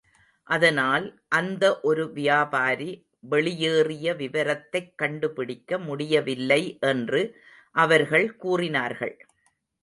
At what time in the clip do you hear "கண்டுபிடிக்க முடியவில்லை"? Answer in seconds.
4.95-6.77